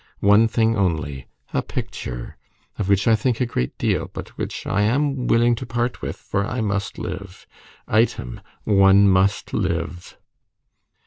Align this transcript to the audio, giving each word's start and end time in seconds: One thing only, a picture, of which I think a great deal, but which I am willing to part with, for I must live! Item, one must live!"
One 0.21 0.47
thing 0.47 0.75
only, 0.75 1.27
a 1.53 1.61
picture, 1.61 2.35
of 2.79 2.89
which 2.89 3.07
I 3.07 3.15
think 3.15 3.39
a 3.39 3.45
great 3.45 3.77
deal, 3.77 4.09
but 4.11 4.29
which 4.29 4.65
I 4.65 4.81
am 4.81 5.27
willing 5.27 5.53
to 5.57 5.65
part 5.67 6.01
with, 6.01 6.15
for 6.15 6.43
I 6.43 6.59
must 6.59 6.97
live! 6.97 7.45
Item, 7.87 8.41
one 8.63 9.07
must 9.07 9.53
live!" 9.53 10.17